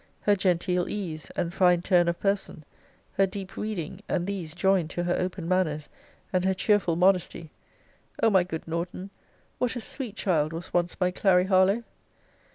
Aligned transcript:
Her 0.21 0.35
genteel 0.35 0.89
ease, 0.89 1.29
and 1.35 1.53
fine 1.53 1.83
turn 1.83 2.07
of 2.07 2.19
person; 2.19 2.65
her 3.17 3.27
deep 3.27 3.55
reading, 3.55 4.01
and 4.09 4.25
these, 4.25 4.55
joined 4.55 4.89
to 4.89 5.03
her 5.03 5.15
open 5.15 5.47
manners, 5.47 5.89
and 6.33 6.43
her 6.43 6.55
cheerful 6.55 6.95
modesty 6.95 7.51
O 8.23 8.31
my 8.31 8.43
good 8.43 8.67
Norton, 8.67 9.11
what 9.59 9.75
a 9.75 9.79
sweet 9.79 10.15
child 10.15 10.53
was 10.53 10.73
once 10.73 10.99
my 10.99 11.11
Clary 11.11 11.45
Harlowe! 11.45 11.83